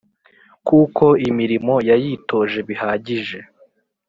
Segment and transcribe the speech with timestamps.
[0.67, 3.39] kuko imirimo yayitoje bihagije.